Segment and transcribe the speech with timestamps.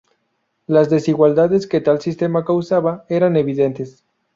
[0.65, 4.03] Las desigualdades que tal sistema causaba eran evidentes.